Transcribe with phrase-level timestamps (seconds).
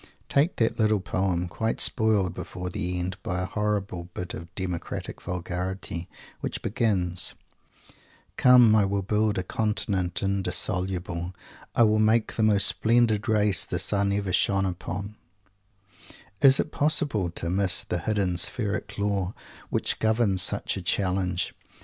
[0.29, 5.21] Take that little poem quite spoiled before the end by a horrible bit of democratic
[5.21, 7.35] vulgarity which begins:
[8.35, 11.35] "Come, I will build a Continent indissoluble;
[11.75, 15.17] I will make the most splendid race the sun ever shone upon"
[16.41, 19.35] Is it possible to miss the hidden spheric law
[19.69, 21.53] which governs such a challenge?